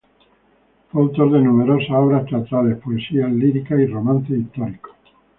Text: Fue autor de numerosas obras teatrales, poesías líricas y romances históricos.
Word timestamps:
Fue 0.91 0.99
autor 1.03 1.31
de 1.31 1.41
numerosas 1.41 1.91
obras 1.91 2.25
teatrales, 2.25 2.79
poesías 2.79 3.31
líricas 3.31 3.79
y 3.79 3.85
romances 3.85 4.39
históricos. 4.39 4.93